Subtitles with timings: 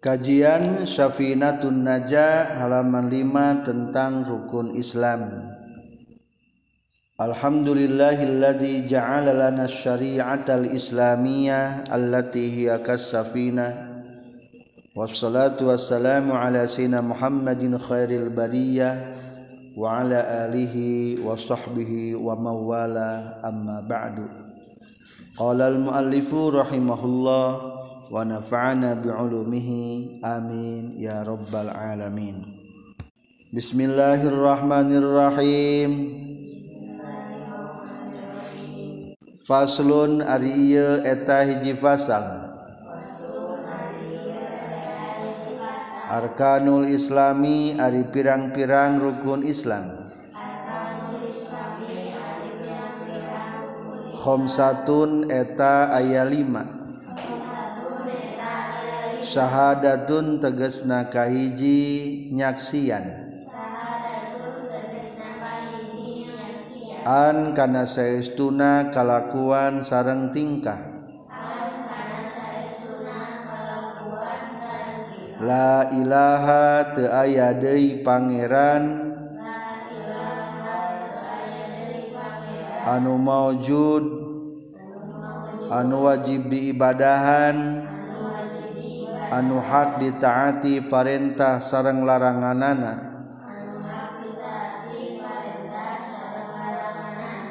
[0.00, 5.52] Kajian Syafinatun Naja halaman 5 tentang rukun Islam.
[7.20, 14.00] Alhamdulillahilladzi ja'ala lana syari'atal islamiyah allati hiya kas-safinah.
[14.96, 18.96] Wassalatu wassalamu ala sayyidina Muhammadin khairil bariyah
[19.76, 24.24] wa ala alihi wa sahbihi wa mawala amma ba'du.
[25.36, 27.79] Qala al-muallifu rahimahullah
[28.10, 32.58] wa nafa'ana bi'ulumihi amin ya rabbal alamin
[33.54, 36.26] Bismillahirrahmanirrahim
[39.50, 42.22] Faslun ari ieu eta hiji fasal.
[46.06, 50.14] Arkanul Islami ari pirang-pirang rukun Islam.
[54.14, 56.79] Khomsatun eta aya lima.
[59.30, 63.30] syahadatun tegesna kahiji nyaksian.
[67.06, 70.78] An kana saestuna kalakuan sareng tingkah.
[75.40, 79.14] La ilaha teu aya deui pangeran.
[82.84, 84.04] Anu maujud.
[85.70, 87.89] Anu wajib diibadahan.
[89.30, 93.08] anu hak ditaati Parentah sareng laranganana.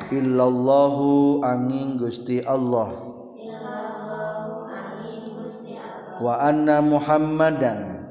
[0.10, 2.90] Illallahu angin Gusti Allah.
[6.20, 8.10] Wa anna Muhammadan.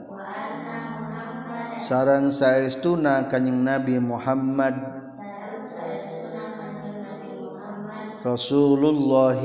[1.79, 4.75] Sarang saestuna kanjing Nabi Muhammad.
[8.23, 9.39] Rasulullah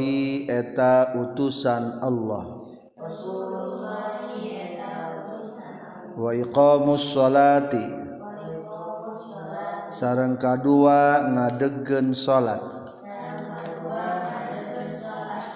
[0.49, 2.45] eta utusan Allah.
[2.97, 3.32] Rasul
[6.13, 7.85] iqamus waqamussholati
[9.93, 12.61] sarang kadua ngadegen salat.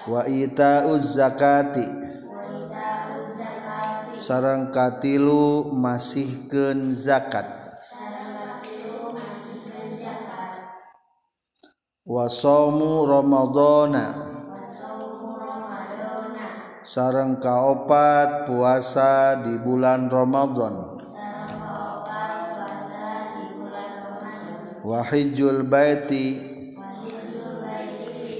[0.08, 1.86] Wa waita zakati.
[4.18, 7.46] Sarang katilu masihkeun zakat.
[12.02, 14.37] Wa wasomu ramadhana.
[16.88, 20.96] sareng kaopat puasa di bulan Ramadan.
[24.80, 26.56] Wahijul baiti.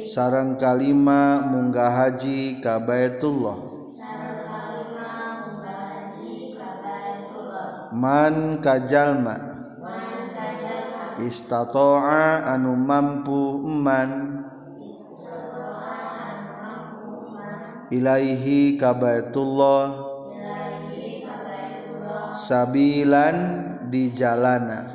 [0.08, 3.68] Sareng kalima munggah haji ka Baitullah.
[7.92, 9.36] Man kajalma
[11.20, 14.37] istatoa anu mampu man.
[17.88, 20.16] Ilaihi kabaitullah.
[22.38, 23.36] Sabilan
[23.90, 24.86] di jalana.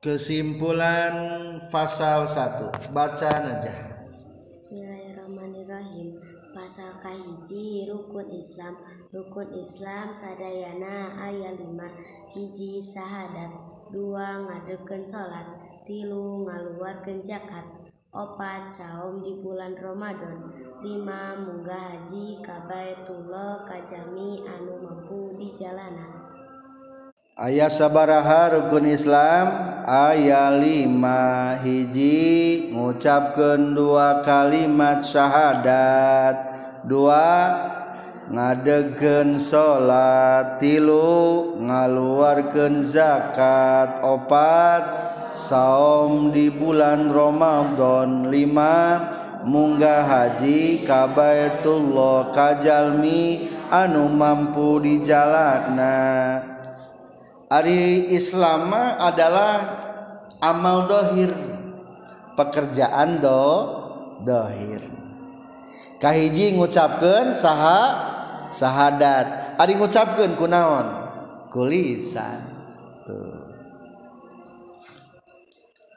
[0.00, 1.14] Kesimpulan
[1.72, 3.74] pasal 1 baca aja.
[4.52, 6.20] Bismillahirrahmanirrahim.
[6.52, 8.78] Pasal kahiji rukun Islam.
[9.12, 13.52] Rukun Islam sadayana ayat 5 hiji sahadat.
[13.92, 15.44] Dua ngadeken salat
[15.84, 17.83] tilu ngaluarkeun zakat
[18.14, 20.86] opat saum di bulan Romadhon 5
[21.42, 26.22] munggah haji ka Baitullah ka jami anu mampu di jalanan
[27.34, 29.50] Ayah sabaraha rukun Islam?
[29.82, 36.54] Ayat 5 hiji ngucapkeun dua kalimat syahadat.
[36.86, 37.26] Dua
[38.30, 52.32] ngadegen salat tilu ngaluarkan zakat opat saum di bulan Ramadan 5 munggah haji ka Baitullah
[52.32, 56.40] kajalmi anu mampu di jalanna
[57.52, 59.60] Ari Islama adalah
[60.40, 61.54] amal dohir
[62.34, 63.44] pekerjaan do
[64.26, 64.82] dohir.
[66.02, 68.13] Kahiji ngucapkan saha
[68.54, 70.86] syahadat ari ngucapkeun kunaon
[71.50, 72.38] kulisan.
[73.02, 73.42] Tuh.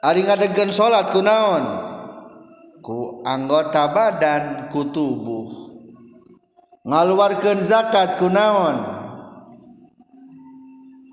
[0.02, 1.64] Ari ngadegkeun salat kunaon
[2.82, 5.46] ku anggota badan ku tubuh.
[6.82, 8.98] Ngaluarkeun zakat kunaon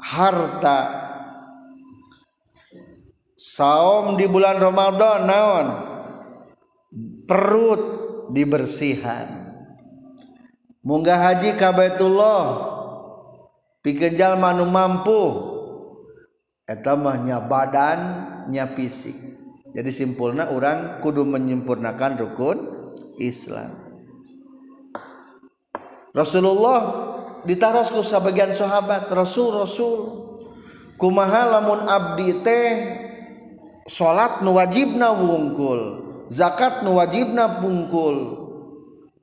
[0.02, 1.06] harta.
[3.36, 5.68] Saum di bulan Ramadan naon?
[7.26, 7.84] Perut
[8.30, 9.45] dibersihan.
[10.86, 12.72] munggah haji ka Baitullah.
[13.82, 15.22] Pikeun jalma nu mampu.
[16.66, 18.00] Eta mah nya badan
[18.50, 19.14] nya fisik.
[19.76, 22.58] Jadi simpulna orang kudu menyempurnakan rukun
[23.20, 23.70] Islam.
[26.16, 26.80] Rasulullah
[27.44, 30.00] ditaros ku sebagian sahabat Rasul Rasul
[30.96, 32.70] kumaha lamun abdi teh
[33.84, 38.45] salat nu wajibna wungkul zakat nu wajibna pungkul?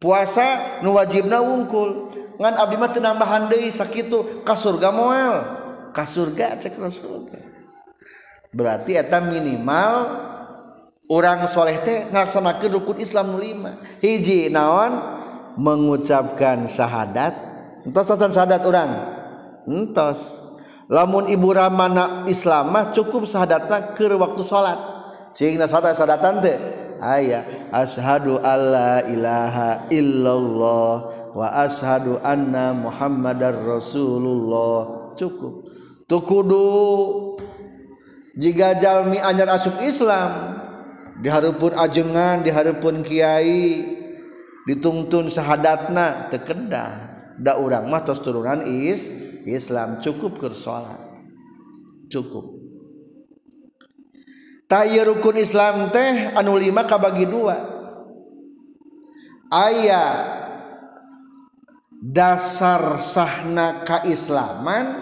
[0.02, 2.10] puasa nu wajibna wungkul.
[2.42, 5.34] Ngan abdi mah teu nambahan deui sakitu ka surga moal.
[5.94, 7.22] Ka surga cek rasul
[8.52, 10.12] berarti eta minimal
[11.08, 13.72] orang soleh teh ngelaksanakan rukun Islam nu lima.
[14.04, 15.20] Hiji naon?
[15.52, 17.36] Mengucapkan syahadat.
[17.84, 18.90] Entos syahadat orang
[19.68, 20.48] entos.
[20.92, 24.76] Lamun ibu ramana Islam mah cukup syahadatna keur waktu salat
[25.32, 26.58] cing syahadat syahadatan teh.
[27.02, 27.42] ayah
[27.74, 30.94] ashadu alla ilaha illallah
[31.34, 35.12] wa ashadu anna muhammadar rasulullah.
[35.18, 35.66] Cukup.
[36.06, 36.68] Tukudu.
[38.32, 40.56] Jika jalmi anyar asup Islam
[41.20, 43.84] diharapun ajengan diharapun kiai
[44.64, 49.10] dituntun sahadatna tekedah da urang mah tos turunan is
[49.44, 50.00] Islam.
[50.00, 51.12] Cukup ker salat
[52.12, 52.61] cukup.
[54.72, 57.60] tayyir rukun Islam teh anu lima kabagi dua.
[59.52, 60.40] Ayah
[62.00, 64.96] dasar sahna kaislaman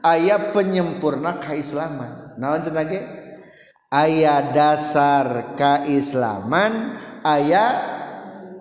[0.00, 2.32] ayah penyempurna kaislaman.
[2.40, 3.04] Naon senage
[3.92, 6.96] ayah dasar kaislaman
[7.28, 7.76] ayah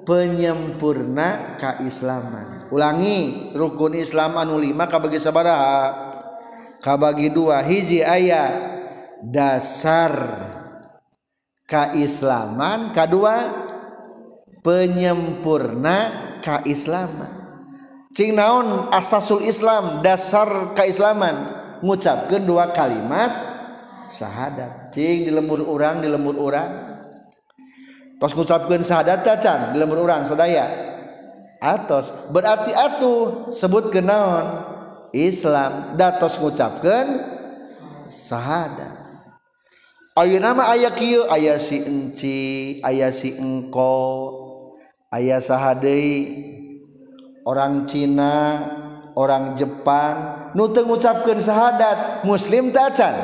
[0.03, 2.67] penyempurna kaislaman.
[2.67, 6.11] Ulangi rukun Islam anu lima kabagi sabaraha?
[6.83, 7.63] Kabagi dua.
[7.63, 8.75] Hiji ayah
[9.23, 10.11] dasar
[11.69, 13.45] keislaman kedua
[14.65, 15.97] penyempurna
[16.41, 17.29] keislaman.
[18.09, 21.61] Cing naon asasul Islam dasar keislaman?
[21.85, 23.31] Ngucapkeun dua kalimat
[24.09, 24.91] syahadat.
[24.91, 26.89] Cing di lembur orang di lembur orang
[28.19, 30.89] tos ngucapkeun syahadat can di lembur urang sadaya.
[31.59, 34.65] Atos berarti atuh sebut kenaon
[35.13, 35.95] Islam.
[35.95, 37.07] Datos ngucapkeun
[38.09, 39.08] syahadat
[40.17, 44.01] Ayo nama aya kieu aya si enci, aya si engko,
[45.13, 46.49] aya sahadei
[47.45, 48.65] orang Cina,
[49.13, 53.15] orang Jepang nu teu ngucapkeun syahadat muslim teu acan.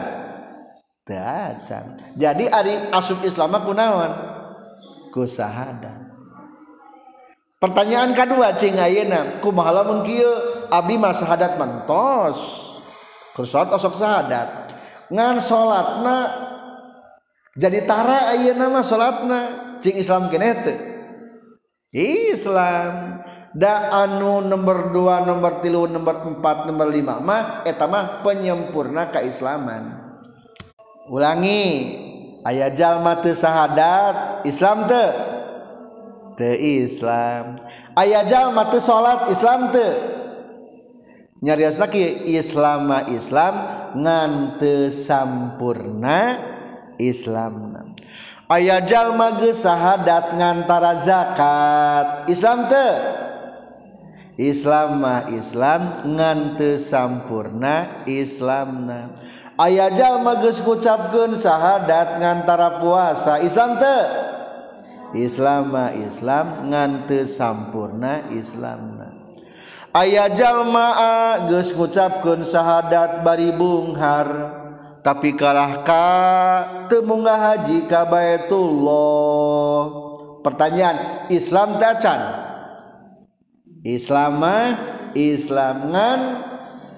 [1.05, 1.85] Acan.
[2.17, 4.11] Jadi ari asup Islam kunaon?
[5.13, 6.01] Ku syahadat.
[7.61, 10.29] Pertanyaan kedua cing ayeuna kumaha lamun kieu
[10.73, 12.37] abdi mah syahadat mentos.
[13.37, 14.69] Ku osok syahadat.
[15.13, 16.44] Ngan salatna
[17.56, 19.42] jadi tara ayeuna nama salatna.
[19.80, 20.96] Cing Islam kenete
[21.96, 23.24] Islam.
[23.56, 30.04] Da anu nomor 2 nomor 3 nomor 4 nomor 5 mah eta mah penyempurna keislaman.
[31.07, 32.04] Ulangi.
[32.46, 35.10] Aya jalma teu sahadat Islam teu.
[36.36, 37.57] Teu Islam.
[37.96, 39.96] Aya jalma teu salat Islam teu.
[41.42, 43.54] Nyariosna lagi Islam Islam
[43.98, 44.31] ngan
[44.62, 46.38] teu sampurna
[47.01, 47.74] Islam.
[48.45, 52.07] Ayajallma sahadat ngantara zakat.
[52.30, 52.89] Islam te?
[54.36, 59.15] Islamah Islam ngante sampurna Islamna
[59.56, 63.39] ayajallma kucapkan sahadat ngantara puasa.
[63.39, 64.00] Islam te?
[65.15, 69.15] Islamah Islam ngante sampurna Islamna
[69.95, 70.87] ayah jalma
[71.47, 74.28] geus ngucapkan sahadat bari Bunghar
[75.06, 76.09] tapi kalah ka
[76.90, 79.85] temunga haji ka Baitullah.
[80.42, 82.21] Pertanyaan Islam tacan
[83.85, 84.42] Islam
[85.14, 86.21] Islam ngan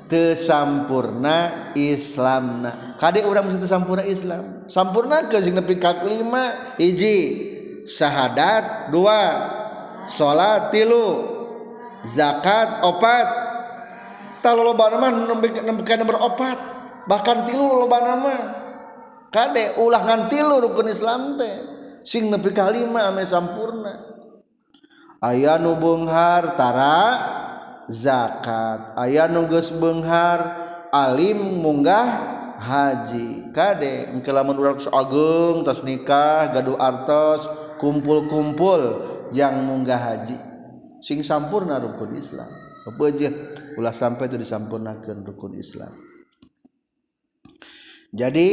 [0.08, 2.96] tesampurna Islamna.
[2.96, 4.64] Kadek orang mesti tesampurna Islam.
[4.72, 6.76] Sampurna ke sing nepi ka lima?
[6.80, 7.20] Hiji
[7.84, 8.88] syahadat.
[8.88, 9.52] Dua
[10.08, 11.28] salat tilu
[12.08, 12.88] zakat.
[12.88, 13.28] Opat.
[14.40, 15.12] Talolobana mah
[15.44, 16.77] nembekan nomor opat.
[17.08, 18.36] bahkan tilu loba nama
[19.32, 21.56] kade ulah ngan tilu rukun Islam teh.
[22.08, 23.92] Sing nepi kalima ame sampurna.
[25.20, 27.00] Aya nu beunghar tara
[27.92, 28.96] zakat.
[28.96, 30.56] Aya nu geus beunghar
[30.88, 32.08] alim munggah
[32.64, 33.52] haji.
[33.52, 39.04] Kade engke lamun urang ageung tos nikah gaduh artos kumpul-kumpul
[39.36, 40.40] yang munggah haji.
[41.04, 42.48] Sing sampurna rukun Islam.
[42.88, 45.92] Beujeuh ulah sampai teu disampurnakeun rukun Islam.
[48.16, 48.50] jadi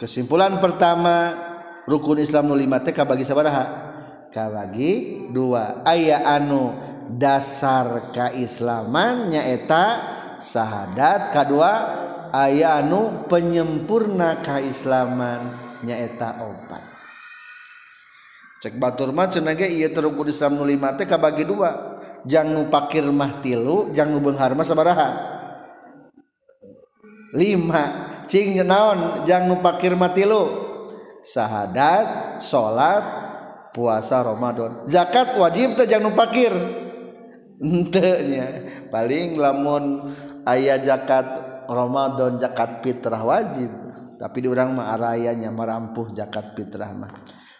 [0.00, 1.36] kesimpulan pertama
[1.84, 3.92] rukun Islam nu lima teh kabagi sabaraha?
[4.32, 5.84] Kabagi dua.
[5.84, 6.72] Aya anu
[7.12, 10.00] dasar kaislaman nyaeta
[10.40, 11.72] syahadat kedua
[12.32, 16.92] aya anu penyempurna keislaman nyaeta opat
[18.62, 21.98] cek batur mah cenah ge ieu terukun Islam nu lima teh kabagi dua.
[22.22, 25.10] Jang nu pakir mah tilu jang nu beunghar mah sabaraha?
[27.34, 28.11] Lima.
[28.32, 30.72] cing naon jang nu pakir mati lu.
[31.20, 33.04] Syahadat salat
[33.76, 34.88] puasa Ramadan.
[34.88, 36.56] Zakat wajib teh jang nu pakir
[37.60, 38.48] nya.
[38.88, 40.08] Paling lamun
[40.48, 41.28] ayah zakat
[41.68, 43.68] Ramadan zakat fitrah wajib.
[44.16, 47.12] Tapi di orang mah arayanya merampuh zakat fitrah mah.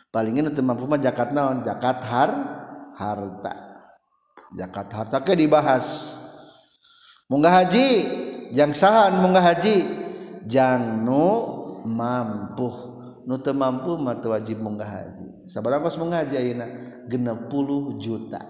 [0.08, 1.60] Palingin itu mampu mah zakat naon?
[1.60, 2.30] Zakat har
[2.96, 3.54] harta.
[4.56, 6.18] Zakat harta ke dibahas.
[7.28, 7.88] Munggah haji
[8.52, 10.01] yang sahan munggah haji.
[10.46, 12.68] janu mampu.
[13.22, 16.66] Nute mampu teu wajib munggah haji sabaraha kos mengaji ayeuna?
[17.12, 18.40] 60 juta.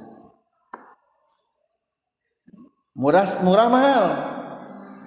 [2.94, 4.04] Murah murah mahal.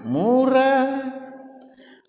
[0.05, 0.83] Murah.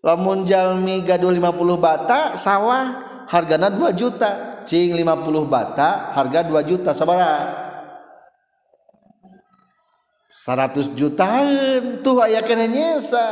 [0.03, 4.63] Lamun jalmi gaduh 50 bata sawah hargana 2 juta.
[4.67, 7.65] Cing 50 bata harga 2 juta sabaraha
[10.27, 11.47] 100 jutaan
[12.03, 13.27] tuh aya kena nyesa.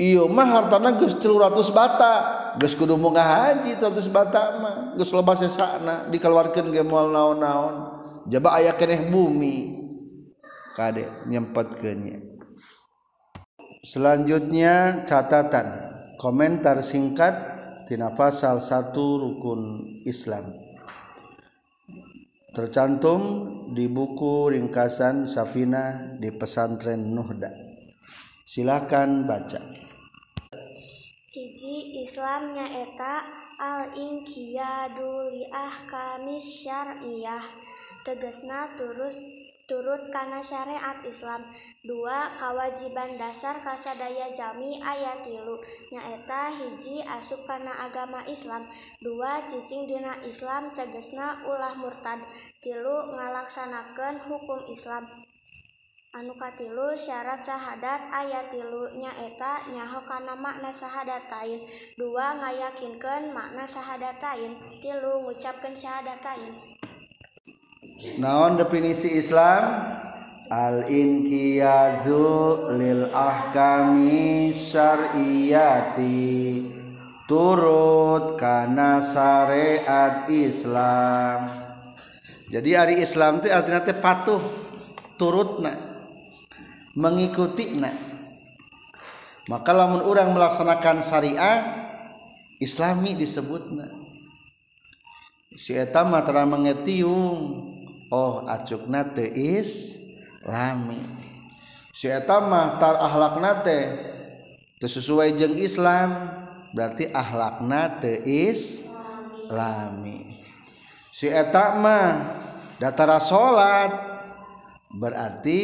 [0.00, 2.14] Iya mah hartana geus 300 bata
[2.56, 8.00] geus kudu munggah haji 300 bata mah geus loba sesana dikeluarkeun ge moal naon-naon.
[8.24, 9.76] Jaba aya keneh bumi
[10.76, 12.30] kade nyempetkeunnya
[13.80, 15.88] selanjutnya catatan
[16.20, 17.32] komentar singkat
[17.88, 20.52] tina pasal 1 rukun Islam.
[22.50, 23.22] Tercantum
[23.72, 27.50] di buku ringkasan Safina di pesantren Nuhda.
[28.42, 29.62] Silakan baca
[32.20, 33.24] Islamnya eta
[33.56, 37.40] al inqiyadu li ahkamis syar'iyah
[38.04, 39.16] tegasna turut
[39.64, 41.40] turut kana syariat Islam.
[41.80, 45.56] Dua kewajiban dasar kasadaya jami ayat tilu
[45.88, 48.68] nyaeta hiji asup kana agama Islam.
[49.00, 52.20] Dua cicing dina Islam tegesna ulah murtad.
[52.60, 55.19] Tilu ngalaksanakan hukum Islam
[56.10, 61.62] anu katilu syarat sahadat ayat tilu nyaeta nyaho kana makna sahadatain.
[61.94, 64.58] Dua ngayakinkan makna sahadatain.
[64.82, 66.70] Tilu ngucapkan syahadatain
[68.18, 69.92] naon definisi Islam?
[70.50, 72.26] Al inqiyazu
[72.74, 76.26] lil ahkami syar'iyati.
[77.30, 81.46] Turut kana syariat Islam.
[82.50, 84.42] Jadi hari Islam itu artinya patuh
[85.14, 85.89] turutna
[86.96, 87.92] mengikuti na
[89.46, 91.58] maka lamun orang melaksanakan syariah
[92.62, 93.70] islami disebut
[95.54, 97.74] si etama tera mengetiung
[98.10, 100.02] oh acuk nate is
[100.46, 100.98] lami
[101.90, 103.80] si etama tar ahlak nate
[104.80, 106.40] sesuai jeng Islam
[106.72, 108.88] berarti ahlakna te is
[109.52, 110.40] lami
[111.12, 112.24] si etama
[112.80, 114.09] datara sholat
[114.90, 115.58] berarti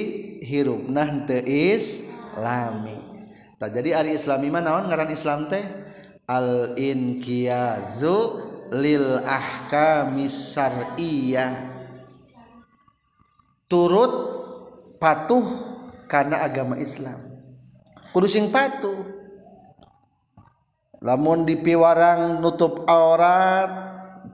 [0.47, 2.95] hirupna teu islami.
[3.59, 5.65] Tak jadi ari islami mah naon ngaran Islam teh?
[6.27, 8.19] Al inqiyazu
[8.75, 11.55] lil ahkamis syar'iyyah
[13.71, 14.13] turut
[14.99, 15.47] patuh
[16.07, 17.19] karena agama Islam.
[18.15, 19.15] Kudu sing patuh.
[21.03, 23.71] Lamun di piwarang nutup aurat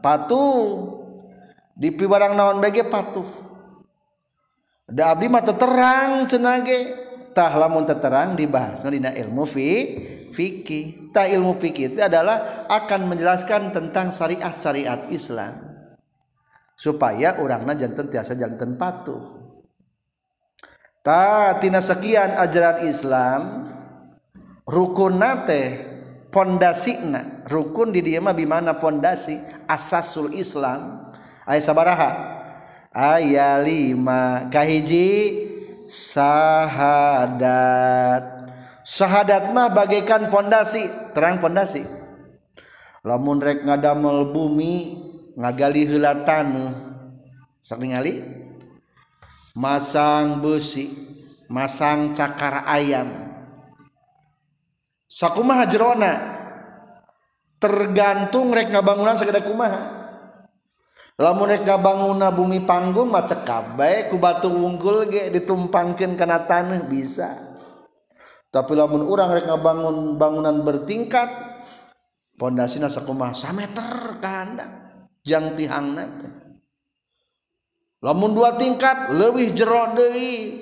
[0.00, 1.00] patuh.
[1.76, 3.51] Di piwarang naon bege patuh
[4.92, 7.00] da abdi mah terang cenage.
[7.32, 9.68] Tah lamun terang dibahas dina ilmu fi
[10.28, 11.08] fikih.
[11.16, 15.72] Tah ilmu fikih itu adalah akan menjelaskan tentang syariat-syariat Islam.
[16.76, 19.40] Supaya orangna jantan tiasa jantan patuh.
[21.00, 23.64] Ta tina sekian ajaran Islam
[24.68, 25.62] rukun nate
[26.28, 27.48] pondasina.
[27.48, 29.40] Rukun di dia mah bimana pondasi?
[29.64, 31.08] Asasul Islam.
[31.48, 32.10] Ayat sabaraha
[32.94, 34.48] aya lima.
[34.52, 35.40] Kahiji?
[35.92, 37.44] Syahadat
[38.86, 40.88] syahadat mah bagaikan fondasi.
[41.12, 41.84] Terang fondasi.
[43.04, 44.96] Lamun rek ngadamel bumi
[45.36, 46.72] ngagali heula taneuh
[47.76, 48.22] ningali?
[49.52, 50.88] Masang besi
[51.52, 53.08] masang cakar ayam.
[55.04, 56.12] Sakumaha jerona?
[57.60, 60.01] Tergantung rek ngabangunan sagede kumaha.
[61.20, 67.52] lamun bangun bumi panggung maca kabeh ku batu wungkul ge ditumpangkeun kana tanah bisa.
[68.52, 71.28] Tapi lamun urang rek ngabangun bangunan bertingkat
[72.36, 74.70] pondasina sakumaha sameter ka handap
[75.24, 76.32] jang tihangna teh.
[78.02, 80.58] Lamun dua tingkat lebih jero deui.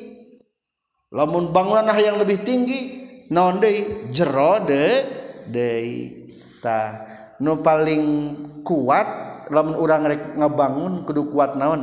[1.10, 2.80] Lamun bangunan yang lebih tinggi
[3.32, 4.12] naon deui?
[4.12, 6.30] Jero deui.
[6.60, 7.08] Tah
[7.40, 8.04] nu paling
[8.60, 11.82] kuat lamun urang rek ngebangun kudu kuat naon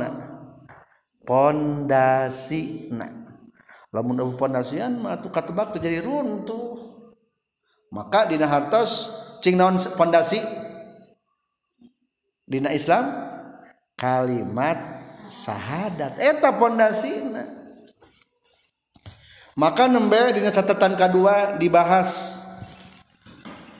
[1.28, 2.88] pondasi
[3.92, 6.76] lamun abu pondasian mah tuh katebak tuh jadi runtuh.
[7.88, 9.08] Maka dina hartos
[9.40, 10.40] cing naon pondasi?
[12.44, 13.08] Dina Islam?
[13.96, 14.76] Kalimat
[15.24, 17.44] syahadat eta pondasina.
[19.58, 22.37] Maka nembe dina catatan kedua dibahas.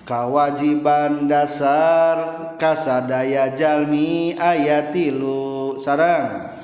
[0.08, 2.16] kewajiban dasar
[2.56, 6.56] kasadaya jalmi ayat tilu sarang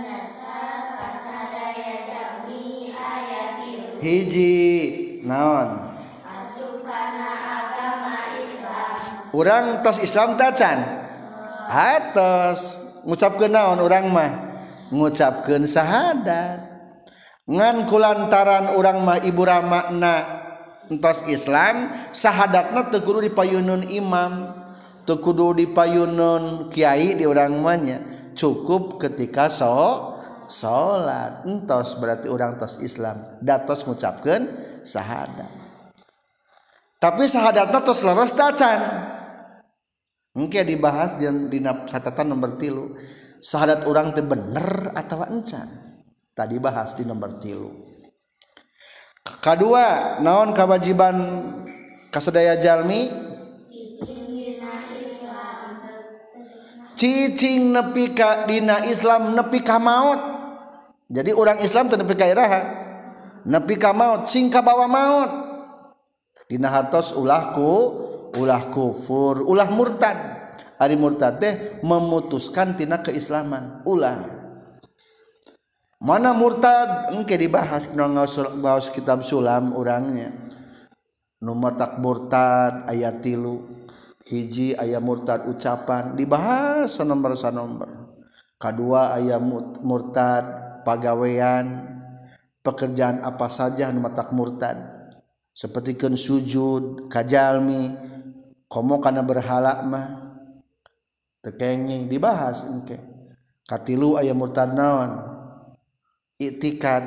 [0.00, 0.96] dasar,
[2.08, 2.96] jalmi,
[4.00, 4.56] hiji
[5.28, 5.92] naon?
[9.34, 10.78] Orang tos Islam tacan
[11.68, 14.30] atas ngucapkan naon orang mah?
[14.88, 16.64] Ngucapkan syahadat
[17.44, 20.33] ngan kulantaran orang mah ibu ramakna
[20.90, 24.52] entos Islam sahadatna teu kudu dipayunun imam
[25.04, 28.02] teu kudu dipayunun kiai di urang manya
[28.34, 30.16] cukup ketika so
[30.50, 33.20] salat entos berarti urang tos Islam.
[33.40, 34.48] Datos ngucapkeun
[34.84, 35.64] sahadat
[37.04, 38.80] tapi sahadatna tos leres tacan
[40.32, 42.96] mungkin dibahas di dina catatan nomor tilu.
[43.44, 45.68] Sahadat orang teu bener atau encan?
[46.32, 47.68] Tadi bahas di nomor tilu.
[49.44, 51.16] kedua naon kewajiban
[52.08, 53.12] kasadaya jalmi?
[56.94, 60.20] Cicing nepi ka dina Islam nepi ka maut.
[61.10, 62.62] Jadi orang Islam teu nepi ka iraha?
[63.44, 65.30] Nepi ka maut sing ka bawa maut.
[66.48, 67.72] Dina hartos ulahku
[68.38, 70.16] ulah kufur ulah murtad.
[70.78, 74.43] Ari murtad teh memutuskan tina keislaman ulah.
[76.04, 77.08] mana murtad?
[77.16, 80.44] Engke dibahas ngaos kitab sulam orangnya
[81.44, 83.84] nomor tak murtad ayat tilu.
[84.24, 86.16] Hiji ayat murtad ucapan.
[86.16, 87.88] Dibahas nomor nomor
[88.56, 89.44] kedua ayat
[89.84, 90.44] murtad
[90.88, 91.92] pagawean.
[92.64, 94.80] Pekerjaan apa saja nomor tak murtad.
[95.52, 97.92] Seperti kan sujud kajalmi
[98.64, 100.24] komo karena berhala mah.
[101.44, 102.96] Tekenging dibahas engke.
[103.68, 105.33] Katilu ayat murtad naon?
[106.38, 107.04] itikad.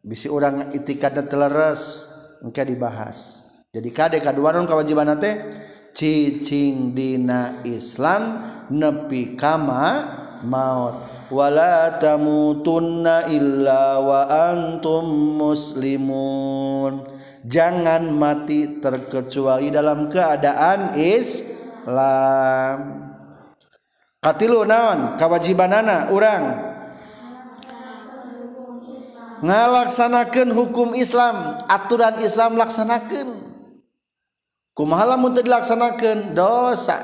[0.00, 2.08] Bisi orang itikad teleres
[2.40, 3.44] engke dibahas.
[3.68, 5.36] Jadi kade kaduanun kewajiban teh
[5.92, 8.40] cicing dina Islam
[8.72, 10.08] nepi kama
[10.46, 10.96] maut.
[11.28, 17.04] Wala tamutunna illa wa antum muslimun.
[17.44, 22.76] Jangan mati terkecuali dalam keadaan Islam.
[24.18, 26.67] Katilu naon kawajibanana urang.
[29.44, 33.28] ngalaksanakan hukum Islam aturan Islam laksanakan
[34.78, 36.38] kumaha lamun teu dilaksanakeun?
[36.38, 37.02] Dosa.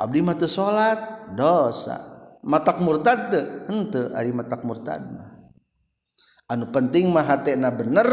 [0.00, 2.00] Abdi mah teu salat dosa.
[2.40, 5.52] Matak murtad teu henteu ari matak murtad mah.
[6.48, 8.08] Anu penting mah hatena bener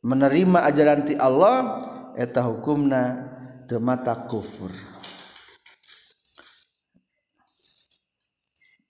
[0.00, 1.84] menerima ajaran ti Allah
[2.16, 3.28] eta hukumna
[3.68, 4.72] teu mata kufur.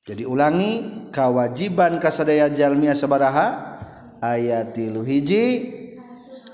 [0.09, 3.77] jadi ulangi kewajiban kasadaya jalmiah sabaraha
[4.25, 5.69] ayat tilu hiji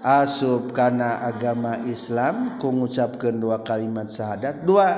[0.03, 4.67] asub kana agama Islam ku ngucapkeun dua kalimat syahadat.
[4.67, 4.91] Dua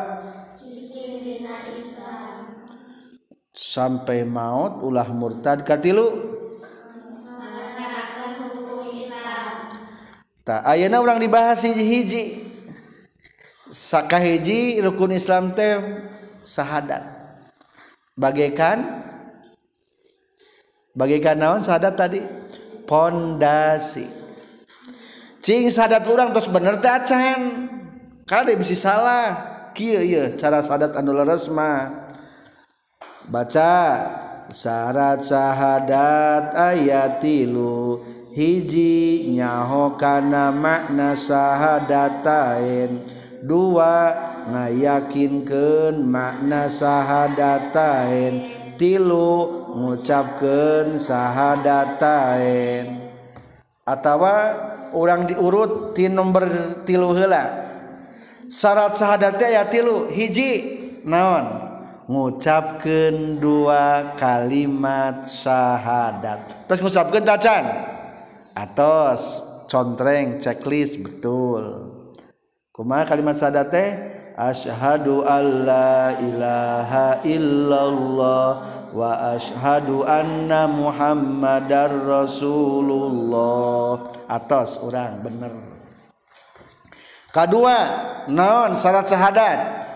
[3.52, 6.32] sampai maut ulah murtad katilu
[10.48, 12.24] tak ayana orang dibahas hiji hiji.
[13.68, 15.76] Sakahiji rukun Islam teh
[16.40, 17.15] sahadat
[18.16, 19.04] bagaikan?
[20.96, 21.60] Bagaikan naon?
[21.60, 22.24] Sadat tadi?
[22.88, 24.08] Pondasi.
[25.44, 27.70] Cing sadat orang terus bener teh acan.
[28.26, 29.54] Kade bisa salah.
[29.76, 32.08] Kieu ieu cara sadat anu leres mah
[33.28, 33.76] baca
[34.48, 38.00] syarat syahadat ayat tilu
[38.32, 43.04] hiji nyaho kana makna syahadatain
[43.44, 48.46] dua ngayakinkan makna sahadatain
[48.78, 52.86] tilu ngucapkan sahadatain
[53.82, 54.34] atawa
[54.94, 56.46] orang diurut ti nomor
[56.86, 57.66] tilu hela
[58.50, 60.10] syarat sahadatnya ya tilu.
[60.10, 60.50] Hiji
[61.06, 61.66] naon?
[62.06, 66.66] Ngucapkan dua kalimat syahadat.
[66.70, 67.64] Terus ngucapkan tacan
[68.54, 69.42] atos.
[69.66, 71.90] Contreng checklist betul.
[72.70, 73.88] Kumaha kalimat syahadat teh?
[74.36, 78.48] Ashadu an la ilaha illallah
[78.92, 83.96] wa ashadu anna muhammadar rasulullah.
[84.28, 85.56] Atas orang bener.
[87.32, 87.76] Kedua
[88.28, 89.88] naon syarat syahadat?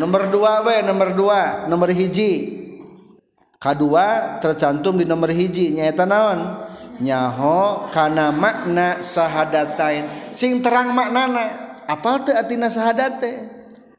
[0.00, 2.56] Nomor dua we nomor dua nomor hiji.
[3.60, 6.64] Kedua tercantum di nomor hiji nyata naon?
[7.04, 11.65] Nyaho kana makna syahadatain sing terang maknana.
[11.86, 13.36] apal teh artina syahadat teh?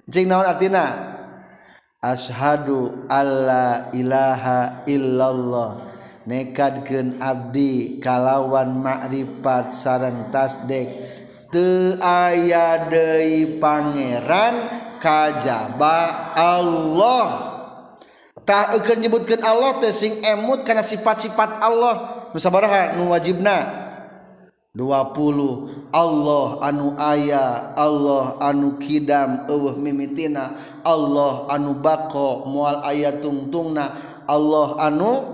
[0.07, 1.15] Jeung naon artina?
[2.03, 5.83] Ashadu alla ilaha illallah.
[6.27, 10.91] Nekadkeun abdi kalawan makrifat sareng tasdek.
[11.47, 14.67] Teu aya deui pangeran
[14.99, 17.27] kajaba Allah.
[18.43, 22.27] Tah eukeun nyebutkeun Allah teh sing emut kana sifat-sifat Allah.
[22.31, 23.86] Nu sabaraha nu wajibna.
[24.77, 30.53] 20 Allah anu aya Allah anu Kidam uh mimitina.
[30.85, 33.97] Allah anu bako mual aya tungtungna.
[34.29, 35.25] Allah anu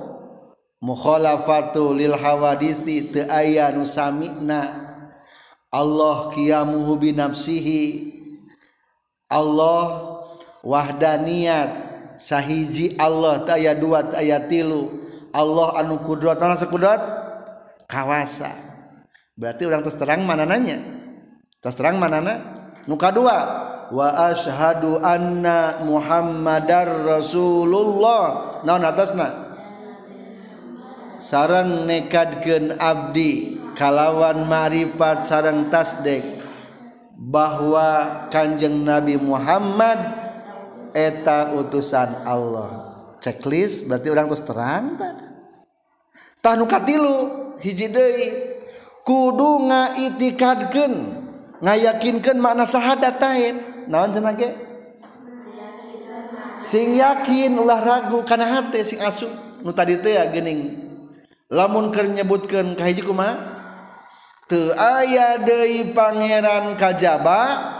[0.79, 4.95] mukholafatu lil hawadisi teu aya nu samina.
[5.67, 8.15] Allah qiyamuhu binafsihi.
[9.27, 10.15] Allah
[10.63, 11.71] wahdaniyat
[12.15, 15.03] sahiji Allah taya dua ayat tilu.
[15.35, 17.03] Allah anu kudrat tanah sekudrat
[17.91, 18.72] kawasa.
[19.33, 20.77] berarti orang terus terang mana nanya?
[21.61, 22.35] Terus terang mana na?
[22.89, 23.37] Nuka dua.
[23.93, 28.59] Wa ashadu anna muhammadar rasulullah.
[28.65, 29.43] Naon atasna
[31.23, 36.43] sarang nekadkeun abdi kalawan marifat sarang tasdek
[37.15, 40.19] bahwa kanjeng Nabi Muhammad
[40.91, 42.91] eta utusan Allah.
[43.23, 44.99] Checklist berarti orang terus terang
[46.43, 47.15] tah nu katilu
[47.63, 48.52] hiji deui.
[49.03, 50.93] kudu ngaitikadkeun
[51.63, 53.55] ngayakinkeun makna syahadat tahin
[53.87, 54.49] naon cenah ge?
[56.59, 59.29] Sing yakin ulah ragu kana hate sing asup
[59.63, 60.79] nu tadi teh ya geuning.
[61.51, 63.35] Lamun keur nyebutkeun ka hiji kumaha?
[64.47, 67.71] Teu aya deui pangeran kajaba.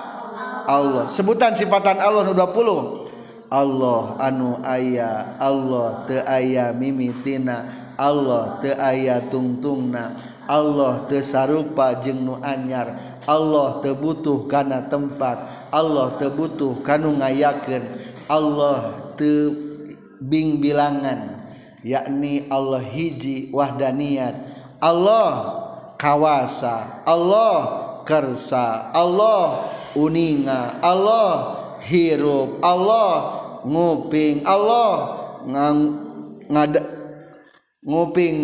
[0.64, 1.12] Allah.
[1.12, 7.68] Sebutan sifatan Allah nu 20 Allah anu aya Allah teu aya mimitina.
[8.00, 10.33] Allah teu aya tungtungna.
[10.50, 12.96] Allah tesarupa jeung nu anyar.
[13.24, 15.40] Allah tebutuh kana tempat.
[15.72, 17.88] Allah tebutuh kanu ngayaken
[18.28, 21.44] Allah tebing bilangan
[21.84, 24.36] yakni Allah hiji wahdaniyat
[24.84, 25.32] Allah
[25.96, 27.08] kawasa.
[27.08, 27.60] Allah
[28.04, 28.92] kersa.
[28.92, 30.84] Allah uninga.
[30.84, 31.56] Allah
[31.88, 32.60] hirup.
[32.60, 34.44] Allah nguping.
[34.44, 34.92] Allah
[35.48, 35.80] ngang,
[36.52, 36.84] ngada,
[37.80, 38.38] nguping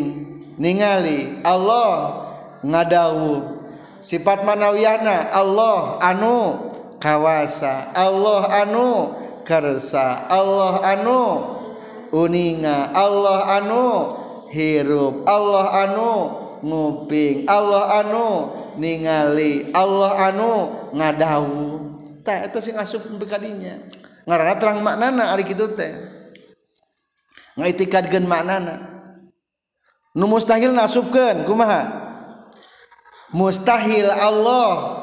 [0.59, 2.27] ningali Allah
[2.59, 3.57] ngadawu
[4.03, 6.67] sifat manawiyana Allah anu
[6.99, 9.15] kawasa Allah anu
[9.47, 11.23] kersa Allah anu
[12.11, 14.11] uninga Allah anu
[14.51, 16.11] hirup Allah anu
[16.59, 20.51] nguping Allah anu ningali Allah anu
[20.91, 21.87] ngadawu
[22.27, 23.79] teh itu sing asup bekadinya
[24.29, 25.89] ngarana terang maknana ari kitu teh.
[27.57, 28.98] Ngaitikadkeun maknana.
[30.17, 32.09] nu mustahil nasubkeun kumaha?
[33.29, 34.97] Mustahil Allah.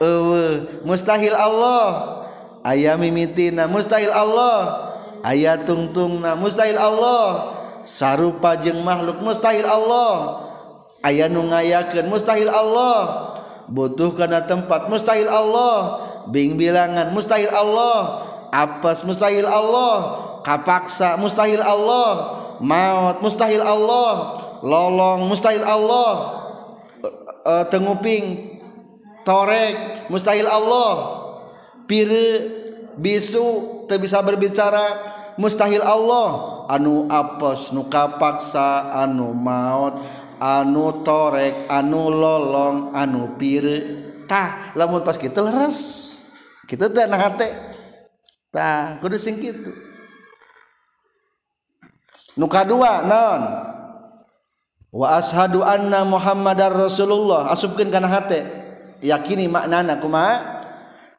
[0.00, 0.46] Ewe.
[0.82, 1.84] mustahil Allah.
[2.64, 4.92] Aya mimitina mustahil Allah.
[5.20, 7.52] Aya tungtungna mustahil Allah.
[7.84, 10.40] Sarupa jeung makhluk mustahil Allah.
[11.04, 13.32] Aya nu ngayakeun mustahil Allah.
[13.68, 16.00] Butuh karena tempat mustahil Allah.
[16.32, 18.24] Bing bilangan mustahil Allah.
[18.48, 20.16] Apes mustahil Allah.
[20.40, 22.40] Kapaksa mustahil Allah.
[22.60, 24.42] maut mustahil Allah.
[24.60, 26.12] Lolong mustahil Allah.
[27.44, 28.58] E, tenguping
[29.26, 31.22] torek mustahil Allah.
[31.84, 32.28] Pire
[32.96, 35.02] bisu teu bisa berbicara
[35.40, 36.62] mustahil Allah.
[36.70, 40.00] Anu apes nu kapaksa anu maut
[40.40, 44.04] anu torek anu lolong anu pire.
[44.24, 45.78] Tah lamun pas kitu leres.
[46.64, 47.48] Kita teh nah hate
[48.48, 49.93] tah kudu sing kitu
[52.38, 53.42] nuka dua naon?
[54.94, 57.50] Wa ashadu anna muhammadar rasulullah.
[57.50, 58.46] Asupkan kana hate.
[59.02, 60.60] Yakini maknana kuma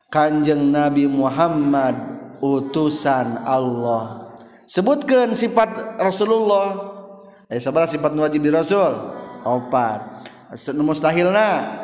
[0.08, 1.96] kanjeng nabi muhammad
[2.40, 4.32] utusan Allah.
[4.64, 6.96] Sebutkan sifat rasulullah.
[7.52, 8.96] Eh sabar sifat wajib di rasul
[9.46, 10.02] opat
[10.82, 11.84] mustahilna.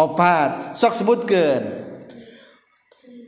[0.00, 0.72] Opat.
[0.74, 1.79] Sok sebutkan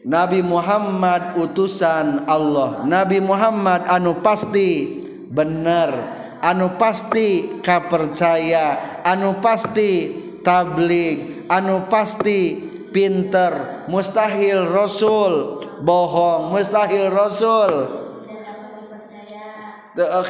[0.03, 2.83] Nabi Muhammad utusan Allah.
[2.83, 4.99] Nabi Muhammad anu pasti
[5.31, 5.95] bener
[6.43, 12.59] anu pasti kapercaya anu pasti tablik anu pasti
[12.91, 13.87] pinter.
[13.87, 16.51] Mustahil rasul bohong.
[16.51, 17.73] Mustahil rasul.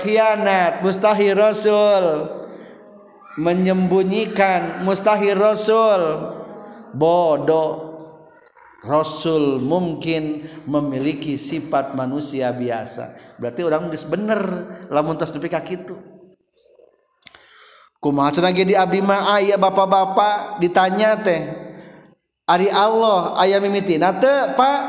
[0.04, 2.04] Khianat mustahil rasul.
[3.40, 4.84] Menyembunyikan.
[4.84, 6.02] Mustahil rasul.
[6.92, 7.81] Bodoh
[8.82, 13.38] rasul mungkin memiliki sifat manusia biasa.
[13.38, 14.42] Berarti orang geus bener
[14.90, 15.94] lamun tos nepi ka kitu.
[18.02, 21.46] Kumaha cenah di abdi mah aya bapak-bapak ditanya teh.
[22.50, 24.80] Ari Allah aya mimitina teu Pak?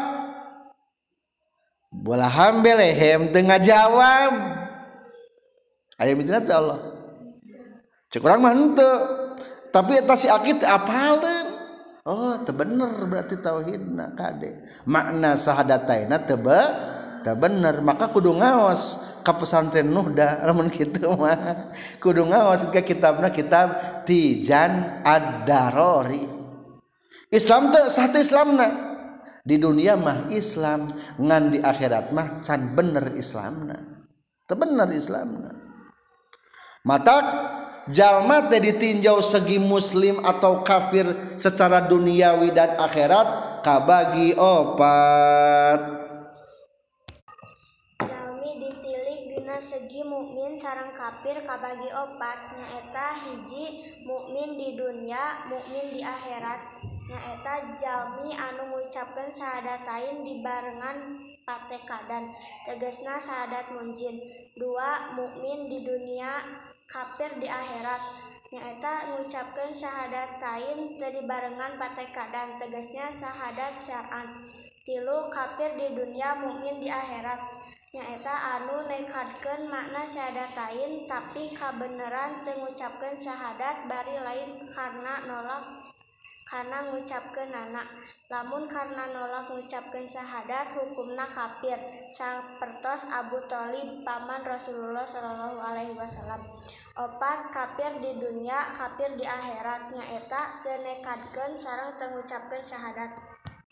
[1.93, 4.33] Bola hambelehem teu ngajawab.
[6.01, 6.81] Aya mimitina teu Allah.
[8.09, 8.53] Cek urang mah
[9.73, 11.52] tapi eta si akid apaleun
[12.03, 14.59] Oh bener berarti tauhidna kade.
[14.83, 16.59] Makna sahadaina tebe
[17.23, 17.79] bener.
[17.79, 21.71] Maka kudu ngaos ke pesantren Nuhda namun gitu mah.
[22.03, 26.27] Kudu ngaos ke kitabna kitab Tijan Ad-Darori.
[27.31, 28.91] Islam teh satu Islamna.
[29.43, 30.87] Di dunia mah Islam
[31.19, 33.79] ngan di akhirat mah can bener Islamna.
[34.43, 35.55] Teu bener Islamna.
[36.83, 37.25] Matak
[37.91, 45.79] jalma teh ditinjau segi muslim atau kafir secara duniawi dan akhirat kabagi opat.
[48.03, 52.37] Jalmi ditilik dina segi mukmin sarang kafir kabagi opat.
[52.55, 53.65] Nyaeta hiji
[54.07, 56.79] mukmin di dunia mukmin di akhirat.
[57.03, 62.31] Nyaeta jalmi anu mengucapkan syahadatain dibarengan patekadan.
[62.63, 64.23] Tegesna syahadat munjin.
[64.55, 66.39] Dua mukmin di dunia
[66.87, 68.01] kafir di akhirat.
[68.53, 74.45] Nyaeta mengucapkan syahadat lain terdibarenngan patekadan tegasnya syahadat syaan
[74.85, 77.41] tilu kafir di dunia mukmin di akhirat.
[77.93, 85.82] Nyaeta anu nekadkan makna syahadat lain tapi kabenaran mengucapkan syahadat bari lain karena nolak
[86.53, 87.89] karena ngucapkan anak
[88.33, 91.77] namun karena nolak mengucapkan syahadat hukumna kafir.
[92.09, 96.41] Sapertos Abu Thalib paman Rasulullah Shallallahu Alaihi Wasallam.
[96.97, 99.93] Opat kafir di dunia kafir di akhirat.
[99.93, 103.11] Nyaeta kenekadkan sarang tengucapkan syahadat.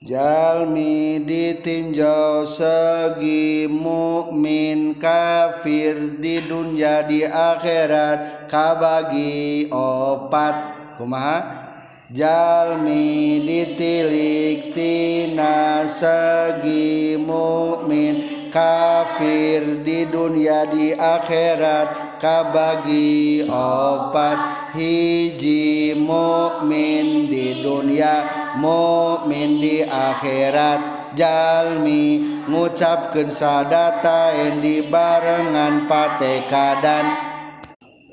[0.02, 8.46] Jalmi ditinjau segi mukmin kafir di dunia di akhirat.
[8.46, 10.56] Kabagi opat.
[11.02, 11.61] Kumaha?
[12.12, 18.20] Jalmi ditilik tina segi mukmin
[18.52, 24.76] kafir di dunia di akhirat kabagi opat.
[24.76, 28.28] Hiji mukmin di dunia
[28.60, 31.16] mukmin di akhirat.
[31.16, 37.31] Jalmi ngucapkeun sadatain di barengan patekadan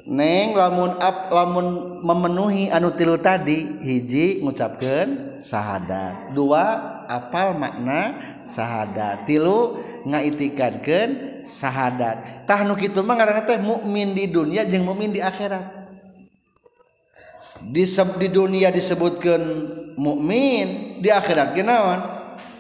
[0.08, 9.28] neng lamun up lamun memenuhi anu tilu tadi hiji ngucapkan syahadat dua apal makna syahadat
[9.28, 9.76] tilu
[10.08, 15.76] ngaitikadkeun syahadat tah nu kitu mah ngaranna teh mukmin di dunia jeung mukmin di akhirat.
[17.58, 17.82] Di
[18.22, 19.42] di dunia disebutkan
[19.98, 22.00] mukmin di akhirat kenawan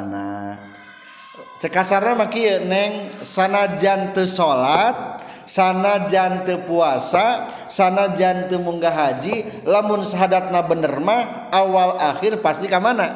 [1.61, 10.63] cekasarna maki neng sanajan teu salat sana jante puasa sana jante munggah haji lamun sahadatna
[10.67, 13.09] bener mah awal akhir pasti ka mana?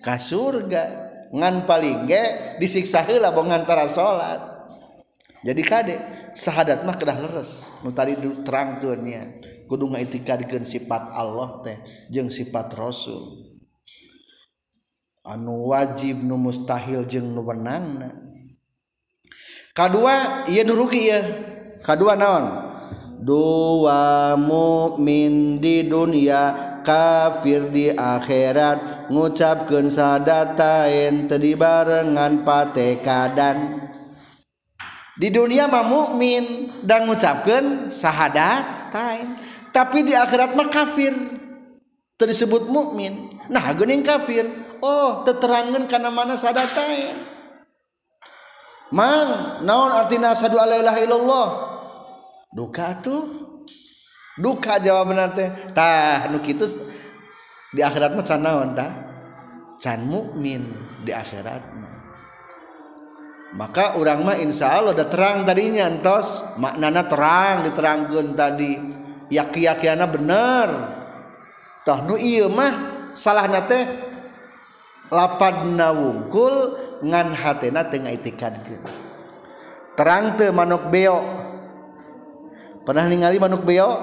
[0.00, 1.12] Ka surga.
[1.30, 4.50] Ngan paling ge disiksa heula bongantara salat
[5.40, 5.96] jadi kade
[6.34, 7.80] sahadat mah kedah leres.
[7.86, 9.22] Nu tadi diterangkeun nya
[9.70, 11.78] kudu ngaitikadkeun sifat Allah teh
[12.12, 13.46] jeung sifat Rasul.
[15.22, 18.10] Anu wajib nu mustahil jeung nu wenangna
[19.72, 21.20] kedua iya nurugi ya
[21.84, 22.70] kedua naon?
[23.20, 29.12] Dua mukmin di dunia kafir di akhirat.
[29.12, 33.90] Ngucapkeun sadatain teu barengan patekadan
[35.20, 39.36] di dunia mah mukmin dan ngucapkeun sahadatain
[39.68, 41.12] tapi di akhirat mah kafir.
[42.16, 43.28] Teu disebut mukmin.
[43.52, 44.48] Nah geuning kafir.
[44.80, 46.88] Oh teterangan karena mana sadata
[48.90, 51.48] Mang naon artina asyhadu alla ilaha illallah.
[52.50, 53.24] Duka tuh.
[54.34, 55.50] Duka jawabna teh.
[55.70, 56.66] Tah nu kitu
[57.70, 58.90] di akhirat mah can naon tah?
[59.78, 60.74] Can mukmin
[61.06, 61.96] di akhirat mah.
[63.50, 68.78] Maka orang mah insya Allah udah terang tadinya entos maknana terang diterangkan tadi
[69.30, 70.68] yaki-yakiana bener.
[71.86, 72.74] Tah nu iya mah
[73.14, 74.09] salah nate
[75.10, 79.10] lapadna wungkul ngan hatena tengah itikadkeun
[80.00, 81.20] terang teu manuk beo.
[82.88, 84.00] Pernah ningali manuk beo?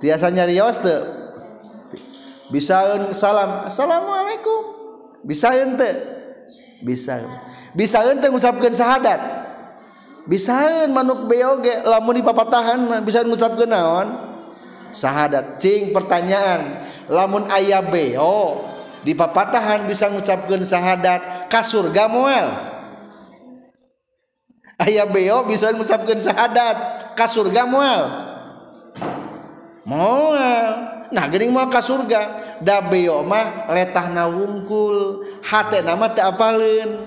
[0.00, 1.04] Tiasa nyarios teu.
[2.48, 3.68] Bisaeun salam.
[3.68, 4.60] Assalamualaikum.
[5.28, 5.92] Bisaeun teu.
[6.80, 7.28] Bisaeun.
[7.76, 9.20] Bisaeun teu ngucapkeun syahadat
[10.28, 14.08] bisaeun manuk beo ge lamun dipapatahan bisa ngucapkeun naon?
[14.96, 16.80] Syahadat cing pertanyaan.
[17.12, 18.64] Lamun aya beo
[19.02, 22.50] di papatahan bisa mengucapkan syahadat kasur gamuel
[24.82, 26.76] ayah beo bisa mengucapkan syahadat
[27.14, 28.10] kasur gamuel
[29.86, 32.22] moal nah gering mau ke surga.
[32.60, 37.06] Da beo mah letah nawungkul hate nama teh apalin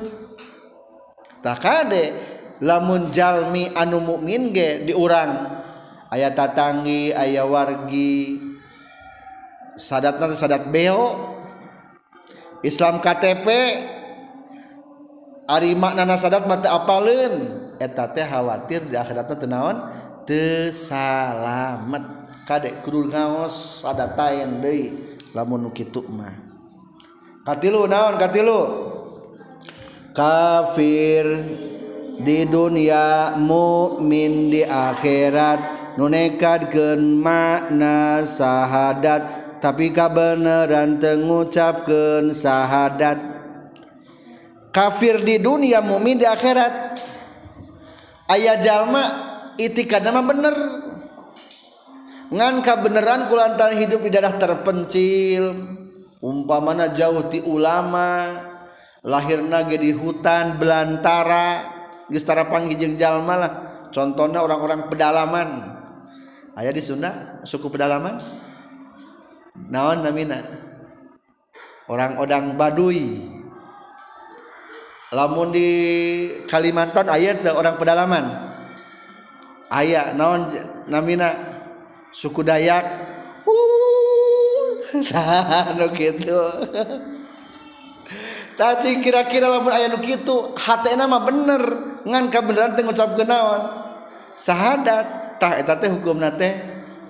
[1.44, 2.16] takade
[2.62, 5.60] lamun jalmi anu mukmin ge di urang
[6.10, 8.50] aya tatangi aya wargi.
[9.76, 11.40] Sadatna sadat beo.
[12.62, 13.48] Islam KTP
[15.52, 19.78] Ari makna sadat mata apalin eta teh khawatir di akhiratnya tenaon
[20.24, 22.06] tesalamet
[22.48, 24.96] kadek kudu ngaos sadatayan deui.
[25.36, 26.32] Lamun kitu mah.
[27.48, 28.62] Katilu naon katilu?
[30.12, 31.24] Kafir
[32.20, 35.80] di dunia mukmin di akhirat.
[36.00, 39.41] Nunekadkeun makna sahadat.
[39.62, 43.22] tapi kabeneran tengucapkan syahadat
[44.74, 46.98] kafir di dunia mukmin di akhirat.
[48.32, 49.04] Ayah jalma
[49.60, 50.56] itikad nama bener.
[52.32, 55.78] Ngan kabeneran kulantaran hidup di daerah terpencil.
[56.24, 58.30] Umpamana jauh ti ulama
[59.04, 61.66] lahirna ge di hutan belantara
[62.08, 63.54] geus tara jeung jalma lah.
[63.92, 65.50] Contohnya orang-orang pedalaman.
[66.56, 68.16] Ayah di Sunda suku pedalaman?
[69.56, 70.44] naon namina?
[71.92, 73.20] Orang-orang baduy.
[75.12, 75.68] Lamun di
[76.48, 78.24] Kalimantan ayat orang pedalaman.
[79.68, 80.48] Ayat naon
[80.88, 81.36] namina?
[82.12, 82.84] Suku Dayak.
[83.48, 84.84] Uh,
[85.96, 86.44] gitu
[88.62, 91.64] tadi kira-kira lamun ayat gitu hatena mah bener.
[92.06, 93.62] Ngan kabeneran teu ngucapkeun naon?
[94.38, 95.42] Sahadat.
[95.42, 96.54] Tah eta teh hukumna teh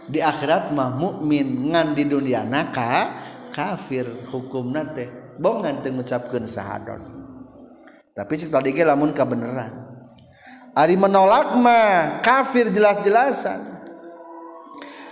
[0.10, 3.12] di akhirat mah mukmin ngan di dunia naka
[3.54, 7.02] kafir hukum nate bongan tengucapkan syahadat
[8.16, 9.92] tapi cek tadi ke lamun kebenaran
[10.76, 13.60] ari menolak mah kafir jelas-jelasan.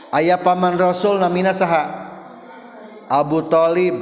[0.10, 2.10] Ayah paman rasul namina saha?
[3.12, 3.96] Abu Talib.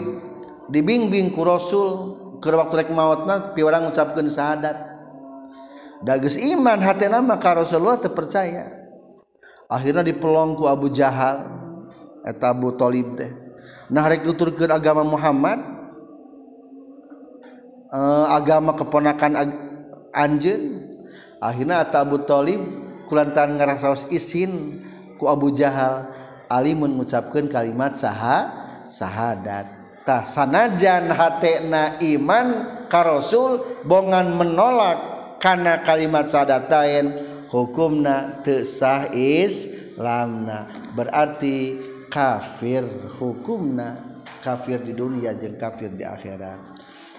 [0.71, 2.15] Dibimbing ku rasul.
[2.38, 4.78] Ke waktu rek mautna piurang ngucapkeun syahadat.
[6.06, 8.76] Dagus iman hatena ka Rasulullah terpercaya
[9.67, 11.43] akhirnya dipelongku Abu Jahal
[12.23, 13.32] eta Abu Thalib teh.
[13.91, 15.60] Nah rek nuturkeun agama Muhammad
[17.91, 19.51] eh, agama keponakan ag
[20.12, 20.91] anjeun
[21.39, 22.60] akhirnya eta Abu Thalib
[23.08, 24.84] kulantaran ngarasaos isin
[25.15, 26.12] ku Abu Jahal
[26.47, 28.47] Ali mengucapkan kalimat saha
[28.88, 29.67] sahadat.
[30.08, 34.99] Tah sanajan hatena iman karosul bongan menolak
[35.43, 37.19] karena kalimat sadatayen
[37.51, 42.83] hukumna tesah Islamna berarti kafir
[43.19, 43.99] hukumna
[44.39, 46.60] kafir di dunia jeung kafir di akhirat.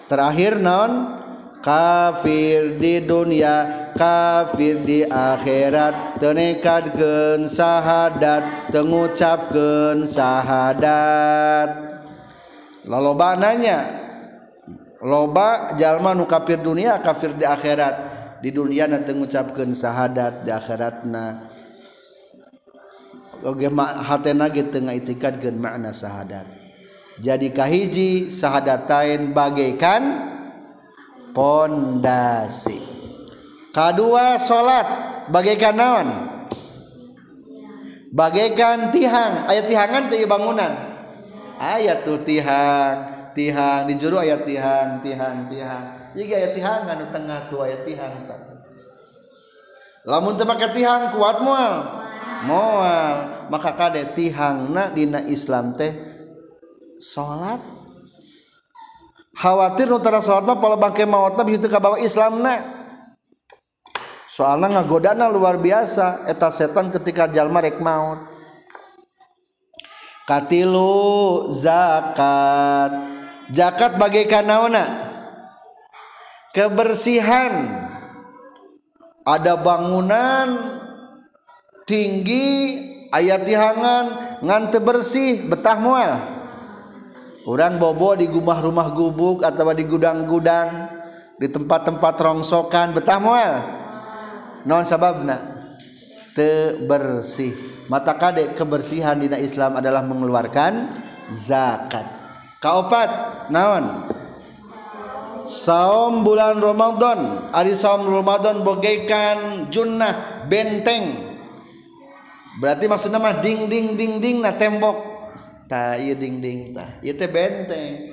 [0.09, 1.21] Terakhir non
[1.61, 6.17] kafir di dunia kafir di akhirat.
[6.17, 11.71] Tenekadkeun sahadat tengucapkeun sahadat
[12.89, 13.85] loloba nanya
[15.05, 21.27] loba jalma nu kafir dunia kafir di akhirat di duniana teu ngucapkeun syahadat di akhiratna.
[23.43, 23.71] Oge
[24.03, 26.47] hatena ge teu ngaitikadkeun makna syahadat.
[27.19, 30.03] Jadi kahiji syahadatain bagaikan
[31.35, 32.79] pondasi.
[33.75, 34.87] Kadua salat
[35.31, 36.09] bagaikan naon?
[38.15, 39.51] Bagaikan tihang.
[39.51, 40.73] Ayat tihangan teh bangunan.
[41.59, 43.91] Ayat tuh tihang tihang.
[43.91, 45.98] Di juru ayat tihang tihang tihang.
[46.27, 48.49] Ayat tihang anu tengah tu ayat tihang tak
[50.09, 51.75] lamun teu make tihang kuat moal.
[52.49, 53.15] Moal.
[53.53, 55.93] Maka kade tihang na dina Islam teh
[56.97, 57.61] salat.
[59.37, 62.79] Khawatir nutara salatna pola bangke mautna bisa teu kabawa Islamna.
[64.29, 68.25] Soalnya ngagodana luar biasa eta setan ketika jalma rek maut.
[70.25, 72.93] Katilu zakat.
[73.49, 75.08] Zakat bagaikan naona
[76.59, 77.87] kebersihan.
[79.23, 80.49] Ada bangunan
[81.87, 82.83] tinggi
[83.15, 84.05] ayat tihangan
[84.43, 86.19] ngante bersih betah mual.
[87.47, 90.99] Orang bobo di rumah-rumah gubuk atau di gudang-gudang
[91.39, 93.53] di tempat-tempat rongsokan betah mual.
[94.67, 95.39] Non sababna
[96.35, 97.55] te bersih
[97.87, 100.91] mata kade kebersihan di Islam adalah mengeluarkan
[101.31, 102.05] zakat.
[102.59, 103.11] Kaopat
[103.55, 104.09] naon
[105.49, 107.49] saum bulan Ramadan.
[107.57, 111.17] Ari saum Ramadan bogeikan junnah benteng.
[112.61, 115.17] Berarti maksudnya mah ding ding ding ding na tembok.
[115.67, 117.01] Ta iya ding ding ta.
[117.01, 118.13] Iya teh benteng.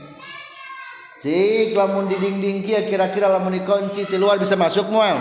[1.19, 5.19] Cik lamun di ding ding kia kira-kira lamun dikunci di luar bisa masuk mual?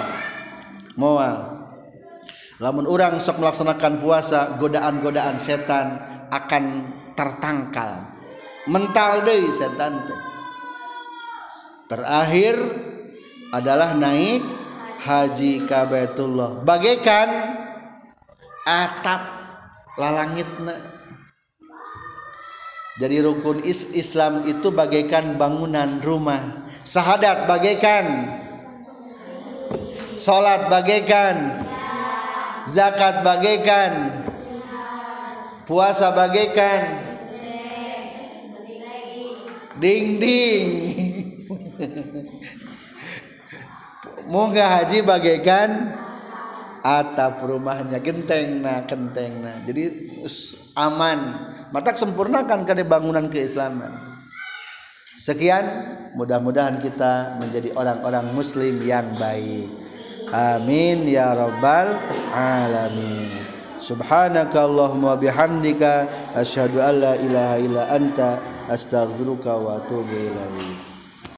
[0.94, 1.54] Mual.
[2.62, 5.98] Lamun orang sok melaksanakan puasa godaan-godaan setan
[6.30, 8.14] akan tertangkal.
[8.70, 10.33] Mental deh setan teh
[11.90, 12.56] terakhir
[13.52, 14.42] adalah naik
[15.04, 17.28] haji kabetullah bagaikan
[18.64, 19.22] atap
[20.00, 20.94] lalangitna
[22.94, 26.62] jadi rukun is Islam itu bagaikan bangunan rumah.
[26.86, 28.30] Sahadat bagaikan.
[30.14, 31.66] Salat bagaikan.
[32.70, 34.14] Zakat bagaikan.
[35.66, 37.02] Puasa bagaikan.
[39.74, 40.66] Ding ding
[44.24, 45.96] Moga haji bagaikan
[46.84, 48.00] atap rumahnya.
[48.00, 49.92] Genteng nah genteng nah jadi
[50.76, 51.50] aman.
[51.72, 53.92] Mata sempurnakan kade bangunan keislaman.
[55.14, 55.64] Sekian
[56.18, 59.70] mudah-mudahan kita menjadi orang-orang muslim yang baik.
[60.34, 61.96] Amin ya rabbal
[62.34, 63.30] alamin.
[63.78, 68.40] Subhanaka allahumma bihamdika asyhadu an la ilaha illa anta
[68.72, 70.93] astaghfiruka wa atubu ilaik